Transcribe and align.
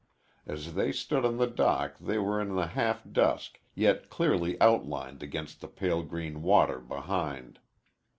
As 0.47 0.73
they 0.73 0.91
stood 0.91 1.23
on 1.25 1.37
the 1.37 1.45
dock 1.45 1.93
they 1.99 2.17
were 2.17 2.41
in 2.41 2.55
the 2.55 2.65
half 2.65 3.03
dusk, 3.07 3.61
yet 3.75 4.09
clearly 4.09 4.59
outlined 4.59 5.21
against 5.21 5.61
the 5.61 5.67
pale 5.67 6.01
green 6.01 6.41
water 6.41 6.79
behind. 6.79 7.59